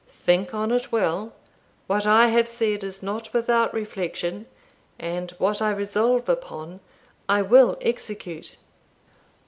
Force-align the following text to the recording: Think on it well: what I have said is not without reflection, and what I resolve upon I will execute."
Think 0.07 0.51
on 0.55 0.71
it 0.71 0.91
well: 0.91 1.31
what 1.85 2.07
I 2.07 2.29
have 2.29 2.47
said 2.47 2.83
is 2.83 3.03
not 3.03 3.31
without 3.33 3.71
reflection, 3.71 4.47
and 4.97 5.29
what 5.37 5.61
I 5.61 5.69
resolve 5.69 6.27
upon 6.27 6.79
I 7.29 7.43
will 7.43 7.77
execute." 7.81 8.57